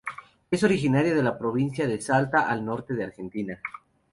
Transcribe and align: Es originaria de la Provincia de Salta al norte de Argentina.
Es 0.49 0.63
originaria 0.63 1.13
de 1.13 1.21
la 1.21 1.37
Provincia 1.37 1.87
de 1.87 2.01
Salta 2.01 2.49
al 2.49 2.65
norte 2.65 2.95
de 2.95 3.03
Argentina. 3.03 3.61